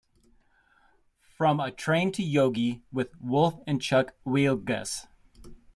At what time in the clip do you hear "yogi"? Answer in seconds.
2.23-2.81